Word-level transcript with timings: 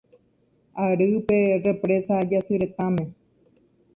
Ary 0.85 1.09
pe 1.25 1.37
Represa 1.65 2.15
Jasyretãme. 2.29 3.05